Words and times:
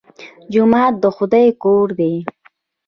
جومات 0.53 0.93
د 1.03 1.05
خدای 1.15 1.47
کور 1.63 1.87
دی 1.99 2.13